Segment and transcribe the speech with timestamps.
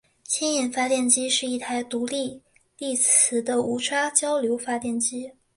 [0.23, 2.41] 牵引发电机是一台独立
[2.79, 5.31] 励磁的无刷交流发电机。